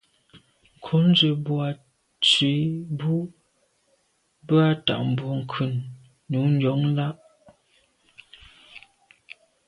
Ŋkrʉ̀n 0.77 1.07
zə̃ 1.17 1.35
bù 1.45 1.53
à’ 1.67 1.69
tsì 2.25 2.51
bú 2.97 3.13
bə́ 4.47 4.59
á 4.69 4.71
tà’ 4.85 4.93
mbrò 5.09 5.29
ŋkrʉ̀n 5.41 5.71
nù 6.31 6.39
nyɔ̌ŋ 6.57 6.81
lá’. 6.97 7.07